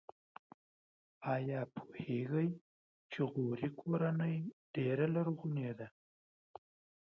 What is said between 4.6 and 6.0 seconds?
ډېره لرغونې ده؟